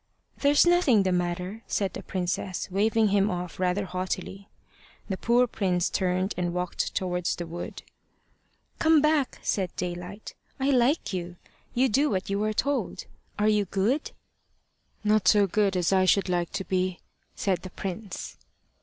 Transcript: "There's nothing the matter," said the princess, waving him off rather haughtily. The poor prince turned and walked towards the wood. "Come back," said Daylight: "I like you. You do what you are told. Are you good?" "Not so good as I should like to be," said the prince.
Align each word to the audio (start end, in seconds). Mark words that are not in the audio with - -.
"There's 0.39 0.65
nothing 0.65 1.03
the 1.03 1.11
matter," 1.11 1.61
said 1.67 1.93
the 1.93 2.01
princess, 2.01 2.67
waving 2.71 3.09
him 3.09 3.29
off 3.29 3.59
rather 3.59 3.85
haughtily. 3.85 4.49
The 5.09 5.15
poor 5.17 5.45
prince 5.45 5.91
turned 5.91 6.33
and 6.37 6.55
walked 6.55 6.95
towards 6.95 7.35
the 7.35 7.45
wood. 7.45 7.83
"Come 8.79 8.99
back," 9.03 9.37
said 9.43 9.69
Daylight: 9.75 10.33
"I 10.59 10.71
like 10.71 11.13
you. 11.13 11.35
You 11.75 11.87
do 11.87 12.09
what 12.09 12.31
you 12.31 12.43
are 12.45 12.51
told. 12.51 13.05
Are 13.37 13.47
you 13.47 13.65
good?" 13.65 14.09
"Not 15.03 15.27
so 15.27 15.45
good 15.45 15.77
as 15.77 15.93
I 15.93 16.05
should 16.05 16.29
like 16.29 16.51
to 16.53 16.65
be," 16.65 16.99
said 17.35 17.61
the 17.61 17.69
prince. 17.69 18.37